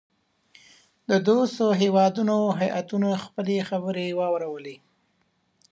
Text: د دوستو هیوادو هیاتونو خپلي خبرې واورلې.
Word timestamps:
د 1.09 1.11
دوستو 1.27 1.65
هیوادو 1.81 2.39
هیاتونو 2.61 3.09
خپلي 3.23 3.57
خبرې 3.69 4.07
واورلې. 4.19 4.75